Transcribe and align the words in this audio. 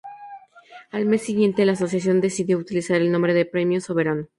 Al 0.89 1.05
mes 1.05 1.21
siguiente, 1.21 1.63
la 1.63 1.73
asociación 1.73 2.21
decidió 2.21 2.57
utilizar 2.57 2.97
el 3.01 3.11
nombre 3.11 3.35
de 3.35 3.45
"Premios 3.45 3.83
Soberano". 3.83 4.29